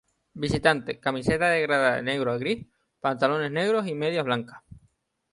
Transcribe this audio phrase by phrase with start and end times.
[0.43, 2.65] Visitante: Camiseta degradada de negro a gris,
[3.01, 4.63] pantalones negros y medias blancas.